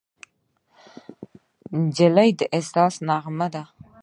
نجلۍ 1.83 2.29
د 2.39 2.41
احساس 2.55 2.93
نغمه 3.07 3.47
ده. 3.53 3.63